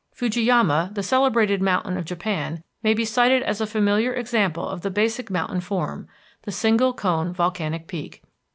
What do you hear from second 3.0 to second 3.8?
cited as a